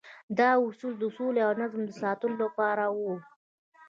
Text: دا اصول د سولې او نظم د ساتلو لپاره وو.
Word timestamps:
دا 0.37 0.49
اصول 0.67 0.93
د 0.99 1.03
سولې 1.17 1.41
او 1.47 1.53
نظم 1.61 1.81
د 1.85 1.91
ساتلو 2.01 2.35
لپاره 2.43 2.83
وو. 2.97 3.13